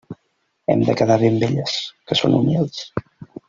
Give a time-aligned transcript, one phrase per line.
[0.75, 1.77] Hem de quedar bé amb elles,
[2.11, 2.85] que són humils.